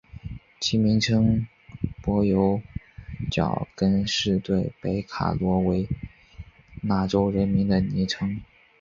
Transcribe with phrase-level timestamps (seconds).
[0.59, 1.45] 其名称
[2.01, 2.59] 柏油
[3.29, 5.85] 脚跟是对北卡罗来
[6.81, 8.41] 纳州人民的昵称。